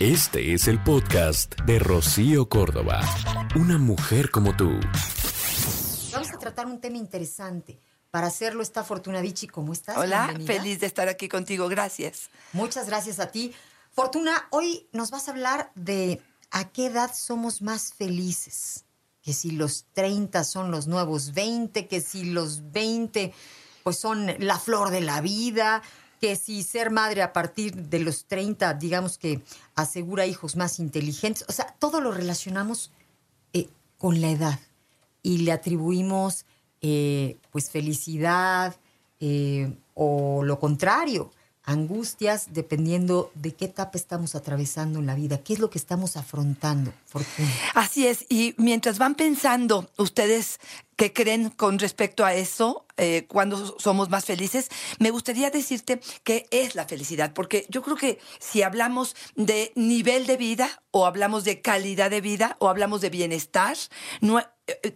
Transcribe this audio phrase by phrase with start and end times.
[0.00, 3.02] Este es el podcast de Rocío Córdoba.
[3.54, 4.70] Una mujer como tú.
[6.10, 7.78] Vamos a tratar un tema interesante.
[8.10, 9.46] Para hacerlo está Fortuna Vichy.
[9.46, 9.98] ¿Cómo estás?
[9.98, 10.54] Hola, Bienvenida.
[10.54, 12.30] feliz de estar aquí contigo, gracias.
[12.54, 13.52] Muchas gracias a ti.
[13.90, 18.86] Fortuna, hoy nos vas a hablar de a qué edad somos más felices.
[19.20, 23.34] Que si los 30 son los nuevos 20, que si los 20
[23.82, 25.82] pues son la flor de la vida,
[26.20, 29.42] que si ser madre a partir de los 30, digamos que
[29.74, 31.44] asegura hijos más inteligentes.
[31.48, 32.92] O sea, todo lo relacionamos
[33.54, 34.60] eh, con la edad
[35.22, 36.44] y le atribuimos
[36.82, 38.76] eh, pues felicidad
[39.18, 41.30] eh, o lo contrario,
[41.70, 46.16] angustias, dependiendo de qué etapa estamos atravesando en la vida, qué es lo que estamos
[46.16, 46.92] afrontando.
[47.74, 50.58] Así es, y mientras van pensando ustedes
[50.96, 54.68] qué creen con respecto a eso, eh, cuando somos más felices,
[54.98, 60.26] me gustaría decirte qué es la felicidad, porque yo creo que si hablamos de nivel
[60.26, 63.78] de vida o hablamos de calidad de vida o hablamos de bienestar,
[64.20, 64.42] no,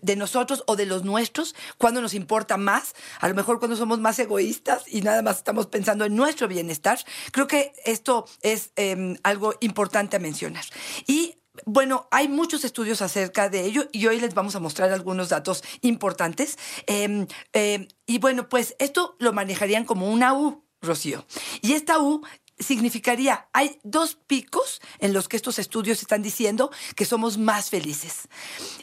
[0.01, 3.99] de nosotros o de los nuestros, cuando nos importa más, a lo mejor cuando somos
[3.99, 6.99] más egoístas y nada más estamos pensando en nuestro bienestar,
[7.33, 10.65] creo que esto es eh, algo importante a mencionar.
[11.07, 15.29] Y bueno, hay muchos estudios acerca de ello y hoy les vamos a mostrar algunos
[15.29, 16.59] datos importantes.
[16.87, 21.25] Eh, eh, y bueno, pues esto lo manejarían como una U, Rocío.
[21.63, 22.23] Y esta U
[22.59, 28.29] significaría, hay dos picos en los que estos estudios están diciendo que somos más felices.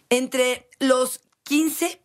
[0.10, 2.02] Entre los 15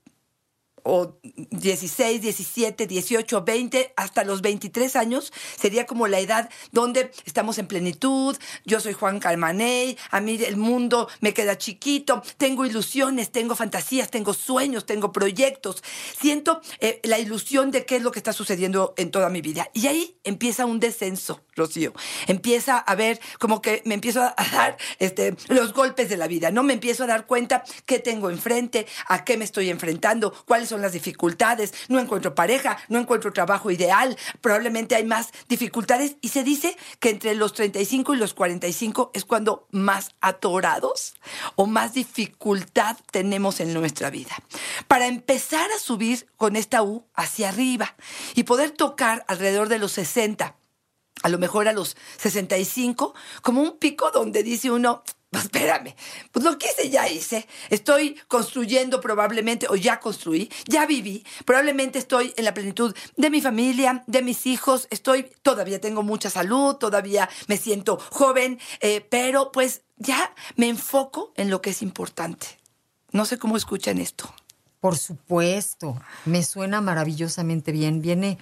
[0.87, 7.59] o 16, 17, 18, 20, hasta los 23 años, sería como la edad donde estamos
[7.59, 13.33] en plenitud, yo soy Juan Calmaney, a mí el mundo me queda chiquito, tengo ilusiones,
[13.33, 15.83] tengo fantasías, tengo sueños, tengo proyectos,
[16.19, 19.69] siento eh, la ilusión de qué es lo que está sucediendo en toda mi vida.
[19.75, 21.93] Y ahí empieza un descenso, Rocío.
[22.29, 26.51] Empieza a ver como que me empiezo a dar este, los golpes de la vida,
[26.51, 26.63] ¿no?
[26.63, 30.76] Me empiezo a dar cuenta qué tengo enfrente, a qué me estoy enfrentando, cuáles son
[30.83, 36.17] las dificultades, no encuentro pareja, no encuentro trabajo ideal, probablemente hay más dificultades.
[36.21, 41.15] Y se dice que entre los 35 y los 45 es cuando más atorados
[41.55, 44.37] o más dificultad tenemos en nuestra vida.
[44.89, 47.97] Para empezar a subir con esta U hacia arriba
[48.35, 50.57] y poder tocar alrededor de los 60
[51.23, 55.03] a lo mejor a los 65, como un pico donde dice uno,
[55.39, 55.95] espérame,
[56.33, 61.99] pues lo que hice ya hice, estoy construyendo probablemente, o ya construí, ya viví, probablemente
[61.99, 66.77] estoy en la plenitud de mi familia, de mis hijos, estoy, todavía tengo mucha salud,
[66.77, 72.47] todavía me siento joven, eh, pero pues ya me enfoco en lo que es importante.
[73.13, 74.33] No sé cómo escuchan esto.
[74.81, 78.03] Por supuesto, me suena maravillosamente bien.
[78.03, 78.39] Viene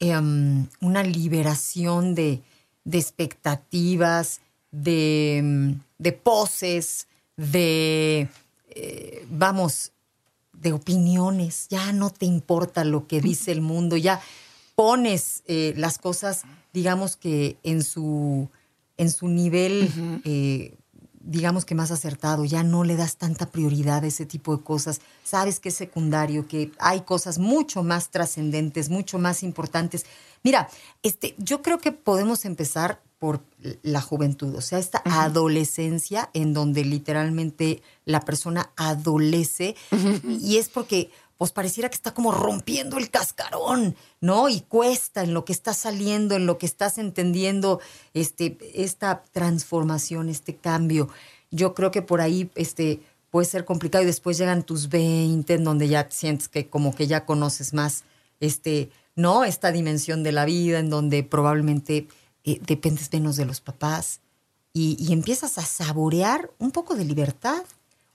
[0.00, 2.42] um, una liberación de
[2.90, 7.06] expectativas, de, um, de, poses,
[7.36, 8.28] de,
[8.70, 9.92] eh, vamos,
[10.52, 11.66] de opiniones.
[11.68, 14.20] Ya no te importa lo que dice el mundo, ya
[14.74, 18.48] pones eh, las cosas, digamos que en su,
[18.96, 20.20] en su nivel, uh -huh.
[20.24, 20.74] eh,
[21.26, 25.00] digamos que más acertado, ya no le das tanta prioridad a ese tipo de cosas,
[25.24, 30.06] sabes que es secundario, que hay cosas mucho más trascendentes, mucho más importantes.
[30.42, 30.68] Mira,
[31.02, 33.40] este, yo creo que podemos empezar por
[33.82, 39.74] la juventud, o sea, esta adolescencia en donde literalmente la persona adolece
[40.22, 44.48] y es porque pues pareciera que está como rompiendo el cascarón, ¿no?
[44.48, 47.80] Y cuesta en lo que está saliendo, en lo que estás entendiendo
[48.14, 51.08] este, esta transformación, este cambio.
[51.50, 53.00] Yo creo que por ahí este,
[53.30, 57.06] puede ser complicado y después llegan tus 20, en donde ya sientes que como que
[57.06, 58.04] ya conoces más,
[58.40, 59.44] este, ¿no?
[59.44, 62.08] Esta dimensión de la vida, en donde probablemente
[62.44, 64.20] eh, dependes menos de los papás
[64.78, 67.64] y empiezas a saborear un poco de libertad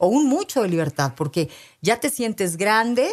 [0.01, 1.47] o un mucho de libertad, porque
[1.81, 3.09] ya te sientes grande,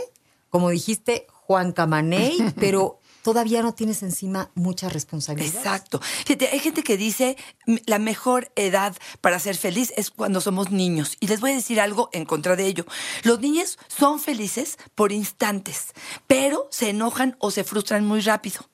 [0.49, 5.55] como dijiste, Juan Camaney, pero todavía no tienes encima mucha responsabilidad.
[5.55, 6.01] Exacto.
[6.01, 7.37] Fíjate, hay gente que dice
[7.85, 11.19] la mejor edad para ser feliz es cuando somos niños.
[11.21, 12.87] Y les voy a decir algo en contra de ello.
[13.23, 15.89] Los niños son felices por instantes,
[16.27, 18.67] pero se enojan o se frustran muy rápido.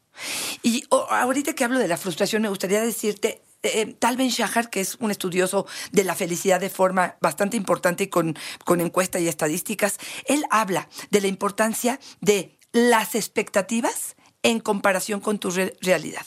[0.63, 4.97] Y ahorita que hablo de la frustración, me gustaría decirte, eh, Tal Shahar, que es
[5.01, 10.45] un estudioso de la felicidad de forma bastante importante con, con encuestas y estadísticas, él
[10.51, 16.27] habla de la importancia de las expectativas en comparación con tu realidad.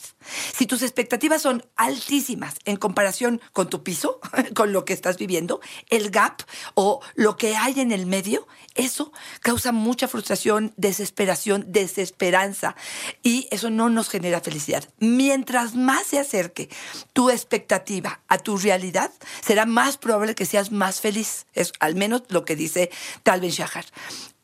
[0.53, 4.19] Si tus expectativas son altísimas en comparación con tu piso,
[4.55, 6.41] con lo que estás viviendo, el gap
[6.73, 12.75] o lo que hay en el medio, eso causa mucha frustración, desesperación, desesperanza
[13.21, 14.83] y eso no nos genera felicidad.
[14.99, 16.69] Mientras más se acerque
[17.13, 19.11] tu expectativa a tu realidad,
[19.41, 21.45] será más probable que seas más feliz.
[21.53, 22.89] Es al menos lo que dice
[23.21, 23.85] Tal Ben Shahar.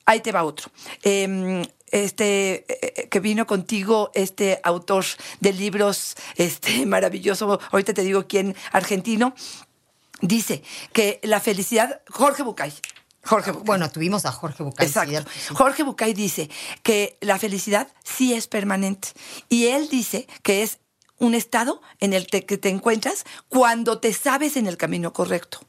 [0.05, 0.71] Ahí te va otro.
[1.01, 5.05] Em, este eh, eh, que vino contigo, este autor
[5.39, 9.35] de libros, este maravilloso, ahorita te digo quién, argentino,
[10.21, 12.73] dice que la felicidad, Jorge Bucay.
[13.25, 14.85] Jorge Bueno, tuvimos a Jorge Bucay.
[14.85, 15.23] Exacto.
[15.53, 16.49] Jorge Bucay dice
[16.81, 19.09] que la felicidad sí es permanente.
[19.47, 20.79] Y él dice que es
[21.19, 25.61] un estado en el que te encuentras cuando te sabes en el camino correcto.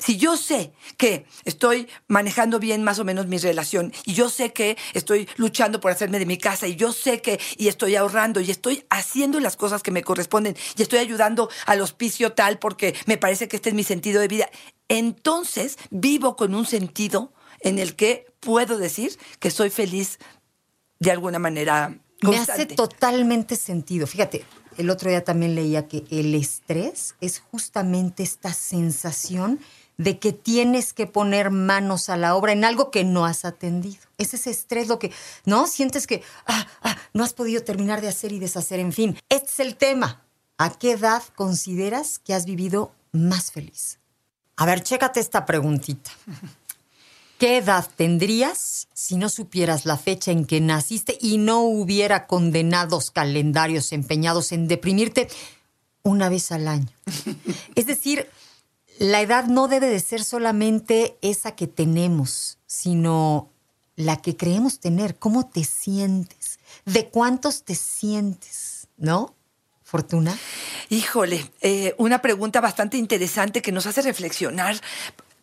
[0.00, 4.52] Si yo sé que estoy manejando bien más o menos mi relación y yo sé
[4.52, 8.40] que estoy luchando por hacerme de mi casa y yo sé que y estoy ahorrando
[8.40, 12.94] y estoy haciendo las cosas que me corresponden y estoy ayudando al hospicio tal porque
[13.06, 14.50] me parece que este es mi sentido de vida,
[14.88, 20.18] entonces vivo con un sentido en el que puedo decir que soy feliz
[20.98, 21.98] de alguna manera.
[22.22, 22.52] Constante.
[22.52, 24.06] Me hace totalmente sentido.
[24.06, 24.44] Fíjate,
[24.78, 29.60] el otro día también leía que el estrés es justamente esta sensación
[29.96, 34.00] de que tienes que poner manos a la obra en algo que no has atendido.
[34.16, 35.12] Es ese estrés lo que,
[35.44, 35.66] ¿no?
[35.66, 38.80] Sientes que ah, ah, no has podido terminar de hacer y deshacer.
[38.80, 40.22] En fin, este es el tema.
[40.56, 43.98] ¿A qué edad consideras que has vivido más feliz?
[44.56, 46.10] A ver, chécate esta preguntita.
[47.40, 53.10] ¿Qué edad tendrías si no supieras la fecha en que naciste y no hubiera condenados
[53.10, 55.26] calendarios empeñados en deprimirte
[56.02, 56.90] una vez al año?
[57.76, 58.28] Es decir,
[58.98, 63.48] la edad no debe de ser solamente esa que tenemos, sino
[63.96, 65.16] la que creemos tener.
[65.16, 66.58] ¿Cómo te sientes?
[66.84, 68.86] ¿De cuántos te sientes?
[68.98, 69.34] ¿No?
[69.82, 70.38] Fortuna.
[70.90, 74.78] Híjole, eh, una pregunta bastante interesante que nos hace reflexionar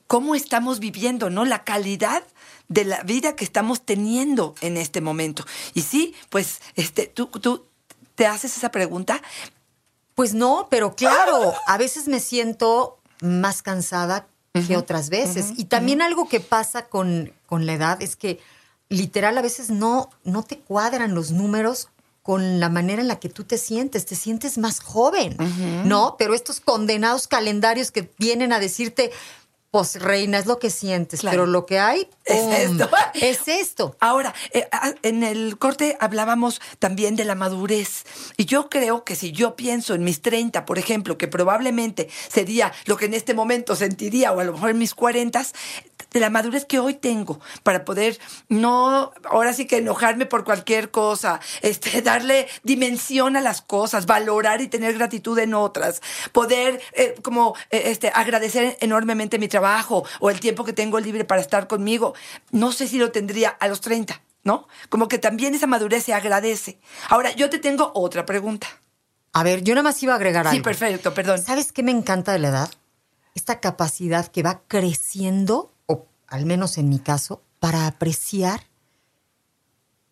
[0.08, 1.46] cómo estamos viviendo, ¿no?
[1.46, 2.24] La calidad
[2.68, 5.46] de la vida que estamos teniendo en este momento.
[5.74, 7.66] Y sí, pues, este, tú, tú
[8.16, 9.22] te haces esa pregunta.
[10.16, 14.28] Pues no, pero claro, a veces me siento más cansada
[14.66, 15.54] que otras veces.
[15.56, 18.40] y también algo que pasa con, con, la edad es que
[18.90, 21.90] literal a veces no, no te cuadran los números
[22.24, 25.38] con la manera en la que tú te sientes, te sientes más joven,
[25.86, 26.16] ¿no?
[26.18, 29.12] Pero estos condenados calendarios que vienen a decirte,
[29.78, 32.90] pues reina, es lo que sientes, pero lo que hay es esto.
[33.14, 33.96] Es esto.
[34.00, 38.06] Ahora, eh, ah, en el corte hablábamos también de la madurez.
[38.38, 42.72] Y yo creo que si yo pienso en mis 30, por ejemplo, que probablemente sería
[42.86, 45.46] lo que en este momento sentiría, o a lo mejor en mis 40,
[46.12, 50.92] de la madurez que hoy tengo para poder no, ahora sí que enojarme por cualquier
[50.92, 56.02] cosa, este, darle dimensión a las cosas, valorar y tener gratitud en otras,
[56.32, 61.26] poder eh, como eh, este, agradecer enormemente mi trabajo o el tiempo que tengo libre
[61.26, 62.14] para estar conmigo.
[62.52, 64.68] No sé si lo tendría a los 30, ¿no?
[64.90, 66.80] Como que también esa madurez se agradece.
[67.10, 68.68] Ahora, yo te tengo otra pregunta.
[69.34, 70.56] A ver, yo nada más iba a agregar algo.
[70.56, 71.42] Sí, perfecto, perdón.
[71.42, 72.72] ¿Sabes qué me encanta de la edad?
[73.36, 75.77] Esta capacidad que va creciendo
[76.28, 78.64] al menos en mi caso, para apreciar,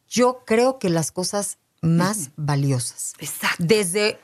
[0.07, 3.13] yo creo que las cosas más valiosas.
[3.19, 3.63] Exacto.
[3.63, 4.19] Desde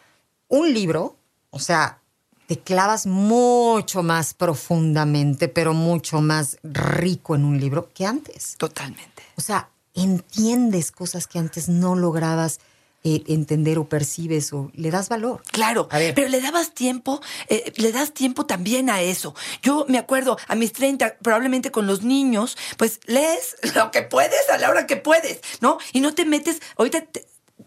[0.47, 1.17] un libro,
[1.49, 1.99] o sea,
[2.47, 8.55] te clavas mucho más profundamente, pero mucho más rico en un libro que antes.
[8.57, 9.23] Totalmente.
[9.37, 12.59] O sea, entiendes cosas que antes no lograbas
[13.03, 15.41] eh, entender o percibes o le das valor.
[15.51, 19.33] Claro, pero le dabas tiempo, eh, le das tiempo también a eso.
[19.61, 24.49] Yo me acuerdo a mis 30, probablemente con los niños, pues lees lo que puedes
[24.49, 25.79] a la hora que puedes, ¿no?
[25.93, 27.05] Y no te metes, ahorita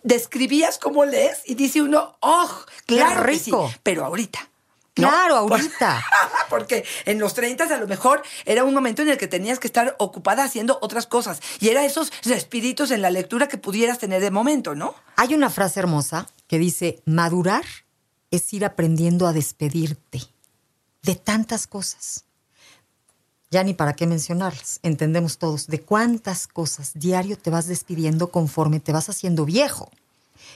[0.02, 2.50] describías cómo lees y dice uno, oh,
[2.86, 3.72] claro, rico.
[3.82, 4.48] pero ahorita
[4.94, 6.04] Claro, ahorita.
[6.48, 9.66] Porque en los 30 a lo mejor era un momento en el que tenías que
[9.66, 11.40] estar ocupada haciendo otras cosas.
[11.60, 14.94] Y era esos respiritos en la lectura que pudieras tener de momento, ¿no?
[15.16, 17.64] Hay una frase hermosa que dice, madurar
[18.30, 20.20] es ir aprendiendo a despedirte
[21.02, 22.24] de tantas cosas.
[23.50, 24.80] Ya ni para qué mencionarlas.
[24.82, 29.90] Entendemos todos de cuántas cosas diario te vas despidiendo conforme te vas haciendo viejo.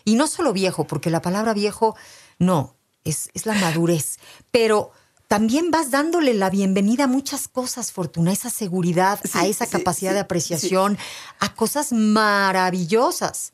[0.04, 1.96] Y no solo viejo, porque la palabra viejo,
[2.38, 2.74] no,
[3.08, 4.18] es, la madurez.
[4.50, 4.92] Pero
[5.26, 10.12] también vas dándole la bienvenida a muchas cosas, Fortuna, a esa seguridad, a esa capacidad
[10.12, 10.98] de apreciación,
[11.38, 13.52] a cosas maravillosas.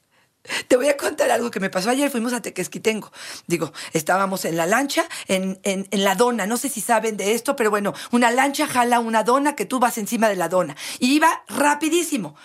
[0.69, 2.11] Te voy a contar algo que me pasó ayer.
[2.11, 3.11] Fuimos a Tequesquitengo.
[3.47, 6.47] Digo, estábamos en la lancha, en, en, en, la dona.
[6.47, 9.79] No sé si saben de esto, pero bueno, una lancha jala una dona que tú
[9.79, 10.77] vas encima de la dona.
[10.99, 12.37] Y iba rapidísimo.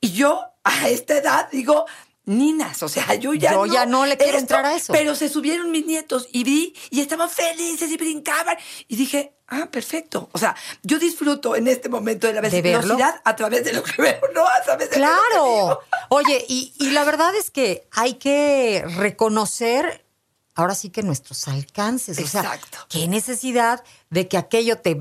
[0.00, 1.84] Y yo, a esta edad, digo,
[2.24, 4.92] ninas, o sea, yo ya yo ya no le quiero entrar a eso.
[4.92, 8.56] Pero se subieron mis nietos y vi y estaban felices y brincaban
[8.88, 10.28] y dije, ah, perfecto.
[10.32, 14.00] O sea, yo disfruto en este momento de la velocidad a través de lo que
[14.00, 15.68] veo, no a través de claro.
[15.68, 15.96] lo que.
[16.10, 20.04] Oye, y, y la verdad es que hay que reconocer
[20.54, 22.18] ahora sí que nuestros alcances.
[22.18, 22.66] Exacto.
[22.72, 24.96] O sea, qué necesidad de que aquello te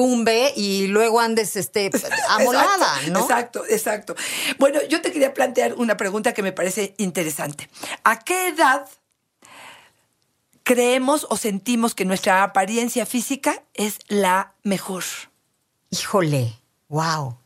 [0.00, 1.90] tumbe y luego andes este,
[2.30, 3.20] amolada, exacto, ¿no?
[3.20, 4.16] Exacto, exacto.
[4.58, 7.68] Bueno, yo te quería plantear una pregunta que me parece interesante.
[8.02, 8.88] ¿A qué edad
[10.62, 15.04] creemos o sentimos que nuestra apariencia física es la mejor?
[15.90, 17.36] Híjole, wow.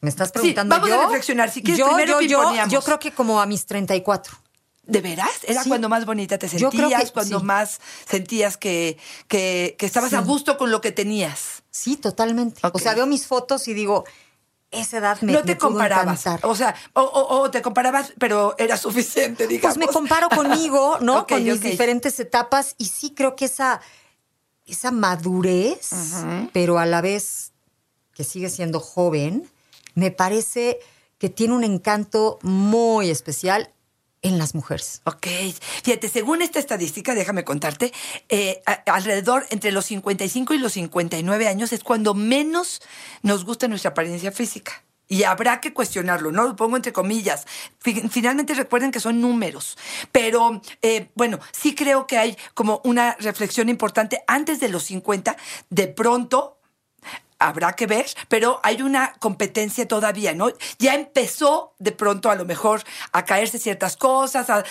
[0.00, 0.98] ¿Me estás preguntando sí, vamos yo?
[0.98, 1.50] a reflexionar.
[1.50, 4.34] Si quieres, yo, primero yo, yo, yo creo que como a mis 34.
[4.82, 5.30] ¿De veras?
[5.46, 5.68] ¿Era Sí.
[5.68, 6.88] cuando más bonita te Yo sentías?
[6.90, 7.44] creo que cuando sí.
[7.44, 10.16] más sentías que, que, que estabas Sí.
[10.16, 11.62] a gusto con lo que tenías?
[11.70, 12.60] Sí, totalmente.
[12.72, 14.04] O sea, veo mis fotos y digo,
[14.72, 16.20] esa edad me, no te me comparabas.
[16.26, 16.48] encantar.
[16.50, 19.76] O sea, o, o- o te comparabas, pero era suficiente, digamos.
[19.76, 21.26] Pues me comparo conmigo, ¿no?
[21.26, 23.80] Con mis diferentes etapas y sí creo que esa,
[24.66, 25.90] esa madurez,
[26.52, 27.52] pero a la vez
[28.14, 29.48] que sigue siendo joven,
[29.94, 30.78] me parece
[31.18, 33.70] que tiene un encanto muy especial
[34.22, 35.00] en las mujeres.
[35.04, 35.26] Ok,
[35.82, 37.92] fíjate, según esta estadística, déjame contarte,
[38.28, 42.82] eh, alrededor entre los 55 y los 59 años es cuando menos
[43.22, 44.84] nos gusta nuestra apariencia física.
[45.08, 46.44] Y habrá que cuestionarlo, ¿no?
[46.46, 47.44] Lo pongo entre comillas.
[47.80, 49.76] Fi- Finalmente recuerden que son números.
[50.12, 55.36] Pero, eh, bueno, sí creo que hay como una reflexión importante antes de los 50.
[55.68, 56.59] De pronto,
[57.40, 60.50] habrá que ver, pero hay una competencia todavía, ¿no?
[60.78, 62.82] Ya empezó de pronto a lo mejor
[63.12, 64.64] a caerse ciertas cosas, a,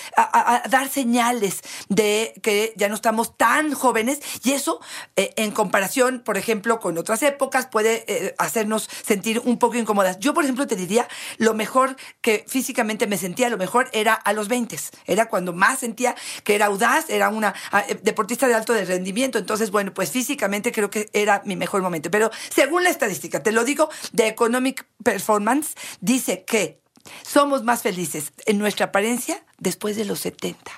[0.70, 4.80] dar señales de que ya no estamos tan jóvenes y eso
[5.16, 10.20] eh, en comparación, por ejemplo, con otras épocas puede eh, hacernos sentir un poco incómodas.
[10.20, 11.08] Yo, por ejemplo, te diría,
[11.38, 14.70] lo mejor que físicamente me sentía, lo mejor era a los 20,
[15.08, 19.40] era cuando más sentía que era audaz, era una ah, eh, deportista de alto rendimiento,
[19.40, 23.54] entonces, bueno, pues físicamente creo que era mi mejor momento, pero según la estadística, te
[23.54, 26.82] lo digo, de Economic Performance, dice que
[27.25, 30.70] somos más felices en nuestra apariencia después de los 70.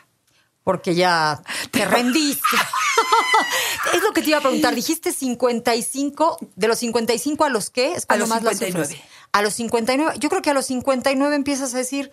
[0.63, 2.57] Porque ya te rendiste.
[3.95, 4.75] es lo que te iba a preguntar.
[4.75, 7.93] Dijiste 55, de los 55 a los qué?
[7.93, 8.85] Es cuando los más la 59.
[8.85, 9.09] sufres.
[9.31, 10.19] A los 59.
[10.19, 12.11] Yo creo que a los 59 empiezas a decir,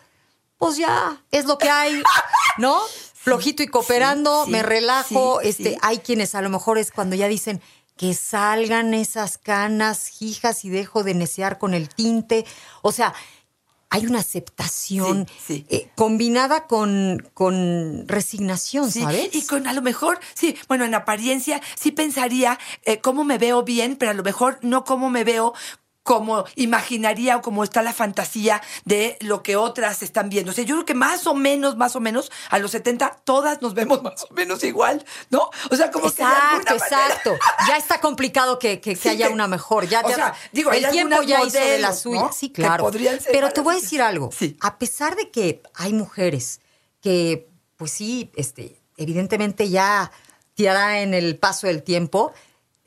[0.56, 2.02] pues ya, es lo que hay,
[2.56, 2.80] ¿no?
[3.12, 5.40] Flojito y cooperando, sí, me relajo.
[5.42, 5.76] sí, este.
[5.82, 7.60] Hay quienes a lo mejor es cuando ya dicen
[7.98, 12.46] que salgan esas canas hijas y dejo de necear con el tinte.
[12.80, 13.12] O sea,
[13.90, 15.66] hay una aceptación Sí, sí.
[15.68, 19.34] eh, combinada con, con resignación, Sí, ¿sabes?
[19.34, 23.62] Y con a lo mejor, sí, bueno, en apariencia sí pensaría eh, cómo me veo
[23.64, 25.54] bien, pero a lo mejor no cómo me veo
[26.08, 30.52] como imaginaría o como está la fantasía de lo que otras están viendo.
[30.52, 33.60] O sea, yo creo que más o menos, más o menos, a los 70 todas
[33.60, 35.50] nos vemos más o menos igual, ¿no?
[35.70, 37.36] O sea, como que de Exacto, manera- exacto.
[37.68, 39.86] Ya está complicado que, que- que Sí, haya que- una mejor.
[39.86, 42.20] Ya, o ya- sea, digo, el tiempo ya hizo de la modelos, suya.
[42.22, 42.32] ¿no?
[42.32, 42.90] Sí, claro.
[43.30, 44.30] Pero te voy a decir algo.
[44.32, 44.56] Sí.
[44.62, 46.60] A pesar de que hay mujeres
[47.02, 50.10] que, pues sí, este, evidentemente ya
[50.54, 52.32] tirará en el paso del tiempo,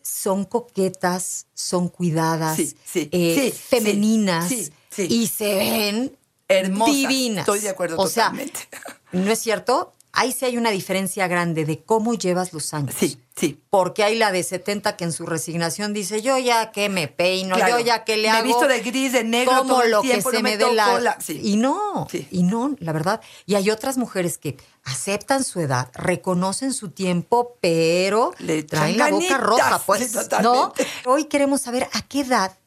[0.03, 4.51] son coquetas, son cuidadas, Sí, sí, eh, sí, femeninas
[4.97, 6.17] y se ven
[6.47, 6.95] Hermosas.
[6.95, 7.39] divinas.
[7.41, 8.59] Estoy de acuerdo o sea, totalmente.
[9.11, 9.93] ¿no es cierto?
[10.13, 12.93] Ahí sí hay una diferencia grande de cómo llevas los años.
[12.97, 13.61] Sí, sí.
[13.69, 17.55] Porque hay la de 70 que en su resignación dice, yo ya que me peino,
[17.55, 17.79] Claro.
[17.79, 18.47] yo ya que le Me hago.
[18.47, 20.63] visto de gris, de negro como todo el lo tiempo, que se no me me
[20.65, 20.99] dé la...
[20.99, 21.39] la- sí.
[21.41, 22.27] Y no, Sí.
[22.29, 23.21] y no, la verdad.
[23.45, 29.09] Y hay otras mujeres que aceptan su edad, reconocen su tiempo, pero Le traen la
[29.09, 30.73] boca roja, pues, ¿no?
[31.05, 32.57] Hoy queremos saber a qué edad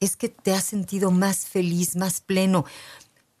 [0.00, 2.64] es que te has sentido más feliz, más pleno.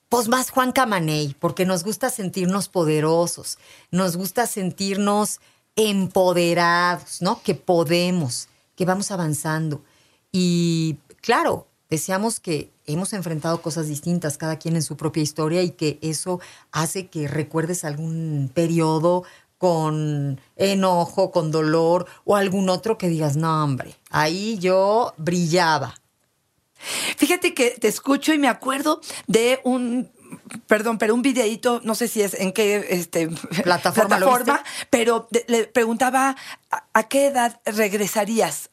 [0.08, 3.58] Pues más Juan Camaney, porque nos gusta sentirnos poderosos,
[3.90, 5.40] nos gusta sentirnos
[5.74, 7.42] empoderados, ¿no?
[7.42, 9.82] Que podemos, que vamos avanzando.
[10.30, 15.70] Y claro, deseamos que hemos enfrentado cosas distintas, cada quien en su propia historia, y
[15.70, 19.24] que eso hace que recuerdes algún periodo
[19.58, 25.94] con enojo, con dolor, o algún otro que digas, no, hombre, ahí yo brillaba.
[27.16, 30.10] Fíjate que te escucho y me acuerdo de un
[30.66, 33.28] perdón, pero un videíto, no sé si es en qué este,
[34.18, 36.36] Plataforma pero de- le preguntaba
[36.70, 38.70] ¿a, a qué edad regresarías?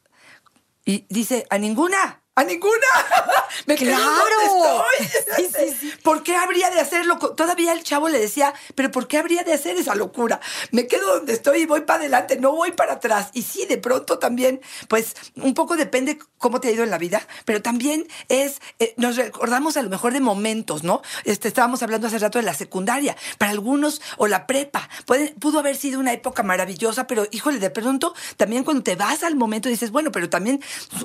[0.84, 2.20] Y dice, a ninguna.
[2.36, 2.74] A ninguna.
[3.66, 4.04] Me Claro.
[4.04, 5.24] donde estoy.
[5.36, 5.92] Sí, sí, sí.
[6.02, 7.18] ¿Por qué habría de hacerlo?
[7.18, 10.40] Todavía el chavo le decía, pero ¿por qué habría de hacer esa locura?
[10.70, 13.30] Me quedo donde estoy y voy para adelante, no voy para atrás.
[13.32, 16.98] Y sí, de pronto también, pues un poco depende cómo te ha ido en la
[16.98, 21.02] vida, pero también es, eh, nos recordamos a lo mejor de momentos, ¿no?
[21.24, 23.16] Este, estábamos hablando hace rato de la secundaria.
[23.38, 27.70] Para algunos, o la prepa, puede- pudo haber sido una época maravillosa, pero híjole, de
[27.70, 30.62] pronto también cuando te vas al momento dices, bueno, pero también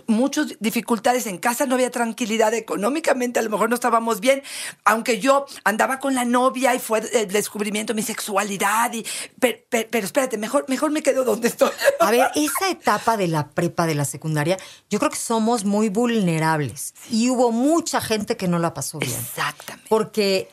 [0.07, 4.43] muchas dificultades en casa, no había tranquilidad económicamente, a lo mejor no estábamos bien,
[4.85, 9.05] aunque yo andaba con la novia y fue el descubrimiento de mi sexualidad, y,
[9.39, 11.71] pero, pero espérate, mejor, mejor me quedo donde estoy.
[11.99, 14.57] A ver, esa etapa de la prepa, de la secundaria,
[14.89, 16.93] yo creo que somos muy vulnerables.
[17.09, 19.11] Y hubo mucha gente que no la pasó bien.
[19.11, 19.87] Exactamente.
[19.89, 20.49] Porque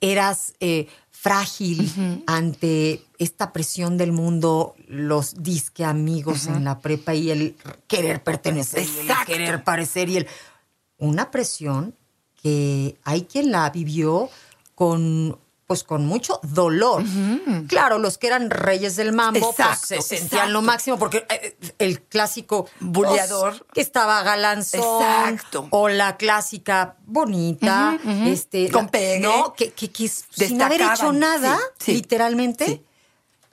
[0.00, 0.88] eras eh,
[1.20, 7.56] frágil ante esta presión del mundo, los disque amigos en la prepa y el
[7.88, 10.26] querer pertenecer, y el querer parecer y el...
[11.00, 11.94] Una presión
[12.40, 14.30] que hay quien la vivió
[14.74, 17.04] con pues con mucho dolor.
[17.68, 20.50] Claro, los que eran reyes del mambo pues, se sentían exacto.
[20.52, 23.50] lo máximo porque eh, el clásico Buleador.
[23.50, 25.68] pues, que estaba galanzón Exacto.
[25.68, 29.20] o la clásica bonita, este Con pegue.
[29.20, 31.92] no, que, que, que sin haber hecho nada, sí, sí.
[31.92, 32.84] literalmente Sí.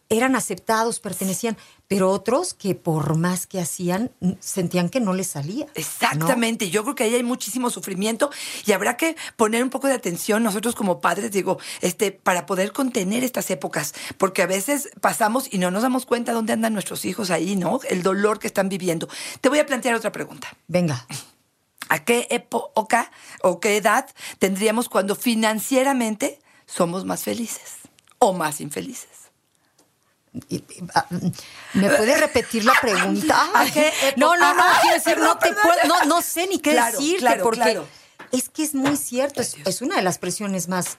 [0.10, 1.58] Eran aceptados, pertenecían,
[1.88, 5.66] pero otros que por más que hacían sentían que no les salía.
[5.66, 5.72] ¿no?
[5.76, 8.30] Exactamente, yo creo que ahí hay muchísimo sufrimiento
[8.66, 12.72] y habrá que poner un poco de atención nosotros como padres, digo, este, para poder
[12.72, 17.06] contener estas épocas, porque a veces pasamos y no nos damos cuenta dónde andan nuestros
[17.06, 17.80] hijos ahí, ¿no?
[17.90, 19.08] El dolor que están viviendo.
[19.42, 20.56] Te voy a plantear otra pregunta.
[20.68, 21.06] Venga.
[21.88, 23.12] ¿A qué época
[23.44, 24.10] o qué edad
[24.40, 27.76] tendríamos cuando financieramente somos más felices
[28.18, 29.25] o más infelices?
[30.94, 31.06] Ah,
[31.74, 33.50] ¿Me puedes repetir la pregunta?
[33.54, 34.80] ¿A qué no, no, no, época?
[34.82, 37.88] quiero decir, no te puedo, no, no sé ni qué Claro, decirte, claro, porque claro.
[38.32, 40.98] es que es muy cierto, es, es una de las presiones más,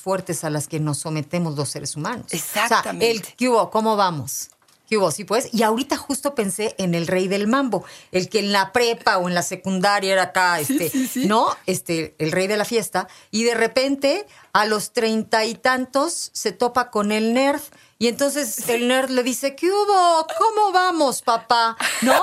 [0.00, 2.26] fuertes a las que nos sometemos los seres humanos.
[2.26, 3.10] O sea, Exactamente.
[3.10, 3.70] el ¿qué hubo?
[3.70, 4.50] ¿Cómo vamos?
[4.88, 5.12] ¿Qué hubo?
[5.12, 5.50] Sí, pues.
[5.52, 9.28] Y ahorita justo pensé en el rey del mambo, el que en la prepa o
[9.28, 11.26] en la secundaria era acá, este, sí, sí.
[11.26, 11.46] ¿no?
[11.66, 13.06] Este, el rey de la fiesta.
[13.30, 17.60] Y de repente, a los treinta y tantos, se topa con el nerd.
[18.00, 20.26] Y entonces el nerd le dice, ¿qué hubo?
[20.38, 21.76] ¿Cómo vamos, papá?
[22.00, 22.18] ¿No?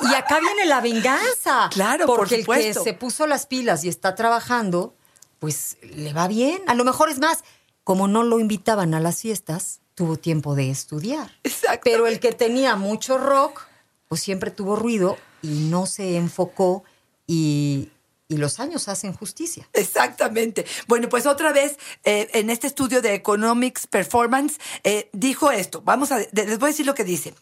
[0.00, 1.70] Y acá viene la venganza.
[1.70, 2.66] Claro, por Porque supuesto.
[2.66, 4.96] el que se puso las pilas y está trabajando,
[5.38, 6.60] pues le va bien.
[6.66, 7.44] A lo mejor es más,
[7.84, 11.30] como no lo invitaban a las fiestas, tuvo tiempo de estudiar.
[11.44, 11.82] Exactamente.
[11.84, 13.62] Pero el que tenía mucho rock,
[14.08, 16.82] pues siempre tuvo ruido y no se enfocó
[17.28, 17.90] y,
[18.32, 19.68] y los años hacen justicia.
[19.72, 20.64] Exactamente.
[20.86, 25.82] Bueno, pues otra vez, eh, en este estudio de Economics Performance, eh, dijo esto.
[25.82, 27.34] Vamos a, les voy a decir lo que dice.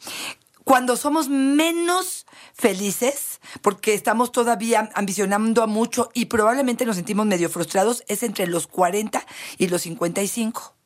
[0.65, 7.49] Cuando somos menos felices, porque estamos todavía ambicionando a mucho y probablemente nos sentimos medio
[7.49, 9.25] frustrados, es entre los 40
[9.59, 10.80] y los 55.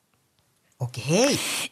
[0.84, 0.98] Ok.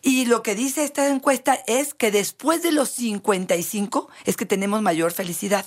[0.00, 4.80] Y lo que dice esta encuesta es que después de los 55 es que tenemos
[4.80, 5.66] mayor felicidad.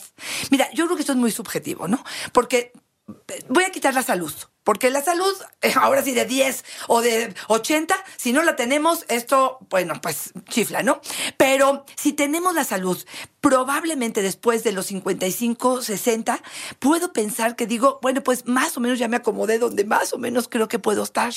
[0.49, 2.03] Mira, yo creo que esto es muy subjetivo, ¿no?
[2.33, 2.73] Porque
[3.07, 4.33] eh, voy a quitar la salud.
[4.63, 5.31] Porque la salud,
[5.61, 10.33] eh, ahora sí de 10 o de 80, si no la tenemos, esto, bueno, pues
[10.49, 11.01] chifla, ¿no?
[11.37, 12.97] Pero si tenemos la salud,
[13.41, 16.41] probablemente después de los 55, 60,
[16.79, 20.17] puedo pensar que digo, bueno, pues más o menos ya me acomodé donde más o
[20.17, 21.33] menos creo que puedo estar.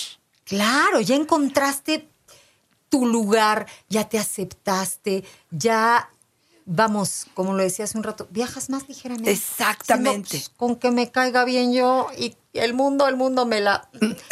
[0.49, 2.09] Claro, ya encontraste
[2.89, 6.09] tu lugar, ya te aceptaste, ya,
[6.65, 9.31] vamos, como lo decía hace un rato, viajas más ligeramente.
[9.31, 10.31] Exactamente.
[10.31, 13.91] "Pues, con que me caiga bien yo y el mundo, el mundo me la...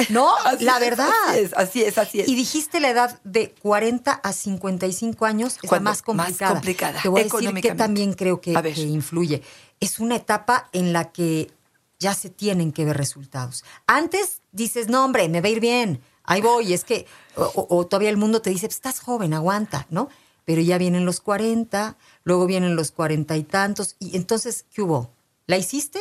[0.09, 1.11] No, la verdad.
[1.29, 2.29] Así es, así es, así es.
[2.29, 6.53] Y dijiste la edad de 40 a 55 años es la más más complicada.
[6.55, 9.43] complicada, Te voy a decir que también creo que, que influye.
[9.81, 11.51] Es una etapa en la que
[11.99, 13.65] ya se tienen que ver resultados.
[13.87, 16.73] Antes dices, no, hombre, me va a ir bien, ahí voy.
[16.73, 17.07] Es que,
[17.37, 20.09] o, todavía el mundo te dice, "Pues, estás joven, aguanta, ¿no?
[20.45, 23.97] Pero ya vienen los 40, luego vienen los cuarenta y tantos.
[23.99, 25.11] Y entonces, ¿qué hubo?
[25.47, 26.01] ¿La hiciste?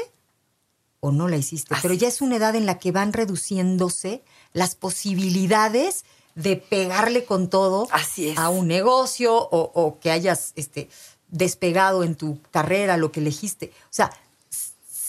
[1.02, 4.24] o no la hiciste, Así pero ya es una edad en la que van reduciéndose
[4.54, 6.04] las posibilidades
[6.34, 8.38] de pegarle con todo Así es.
[8.40, 10.90] a un negocio o, o que hayas este,
[11.28, 13.72] despegado en tu carrera, lo que elegiste.
[13.84, 14.12] O sea,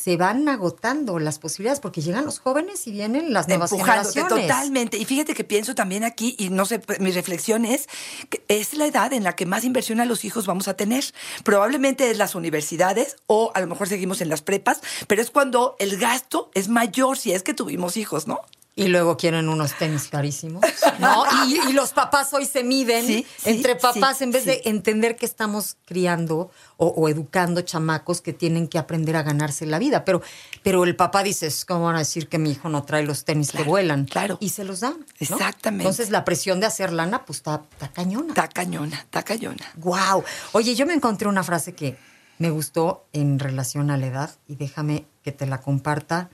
[0.07, 4.29] se van agotando las posibilidades porque llegan los jóvenes y vienen las nuevas generaciones.
[4.29, 4.99] totalmente.
[4.99, 7.89] Y fíjate que pienso también aquí, y no sé, mi reflexión es
[8.29, 11.03] que es la edad en la que más inversión a los hijos vamos a tener.
[11.43, 15.75] Probablemente es las universidades o a lo mejor seguimos en las prepas, pero es cuando
[15.81, 18.43] el gasto es mayor si es que tuvimos hijos, ¿no?
[18.79, 20.63] Y luego quieren unos tenis carísimos,
[20.99, 21.25] ¿no?
[21.47, 24.61] Y, y los papás hoy se miden Sí, sí, entre papás sí, en vez de
[24.67, 29.79] entender que estamos criando o, o educando chamacos que tienen que aprender a ganarse la
[29.79, 30.05] vida.
[30.05, 30.21] Pero,
[30.63, 33.51] pero el papá dice, ¿cómo van a decir que mi hijo no trae los tenis
[33.51, 34.05] que vuelan?
[34.05, 34.37] claro.
[34.41, 34.99] Y se los dan.
[34.99, 35.07] ¿no?
[35.21, 35.85] Exactamente.
[35.85, 38.29] Entonces la presión de hacer lana, pues está, está cañona.
[38.29, 39.65] Está cañona, está cañona.
[39.77, 40.23] Wow.
[40.53, 41.97] Oye, yo me encontré una frase que
[42.37, 46.29] me gustó en relación a la edad y déjame que te la comparta.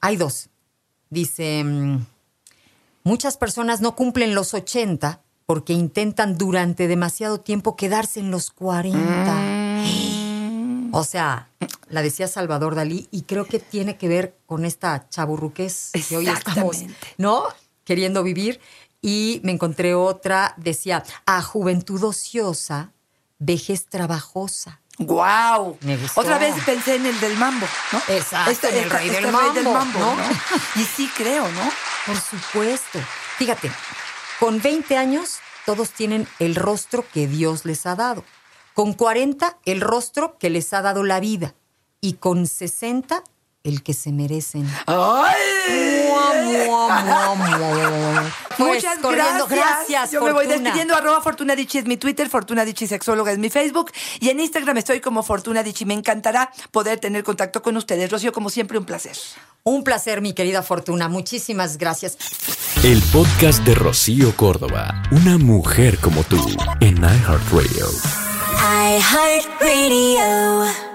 [0.00, 0.50] Hay dos.
[1.10, 2.06] Dice, mm,
[3.04, 9.56] muchas personas no cumplen los 80 porque intentan durante demasiado tiempo quedarse en los 40.
[10.92, 11.48] O sea,
[11.88, 16.28] la decía Salvador Dalí y creo que tiene que ver con esta chaburruquez que hoy
[16.28, 16.84] estamos.
[17.18, 17.44] ¿no?
[17.84, 18.60] Queriendo vivir.
[19.02, 22.92] Y me encontré otra, decía, a juventud ociosa,
[23.38, 24.80] vejez trabajosa.
[24.98, 25.78] ¡Guau!
[25.82, 26.20] Gustó.
[26.20, 28.00] Otra vez pensé en el del mambo, ¿no?
[28.08, 30.16] Exacto, en el rey del mambo, ¿no?
[30.76, 31.72] Y sí creo, ¿no?
[32.06, 32.98] Por supuesto.
[33.36, 33.70] Fíjate,
[34.40, 38.24] con 20 años todos tienen el rostro que Dios les ha dado.
[38.72, 41.54] Con 40 el rostro que les ha dado la vida.
[42.00, 43.22] Y con 60
[43.64, 44.70] el que se merecen.
[44.86, 45.95] ¡Ay!
[46.16, 48.32] Mua, mua, mua, mua.
[48.56, 50.12] Pues, Muchas corriendo, gracias.
[50.12, 50.94] Yo me voy despidiendo.
[50.96, 53.92] Arroba Fortuna Dichi es mi Twitter, Fortuna Dichi Sexóloga es mi Facebook.
[54.20, 55.84] Y en Instagram estoy como Fortuna Dichi.
[55.84, 58.10] Me encantará poder tener contacto con ustedes.
[58.10, 59.16] Rocío, como siempre, un placer.
[59.62, 61.08] Un placer, mi querida Fortuna.
[61.08, 62.16] Muchísimas gracias.
[62.82, 66.38] El podcast de Rocío Córdoba, una mujer como tú,
[66.80, 67.86] en iHeartRadio.
[69.60, 70.85] iHeartRadio.